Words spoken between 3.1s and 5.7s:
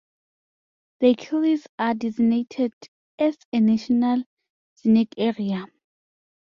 as a National Scenic Area.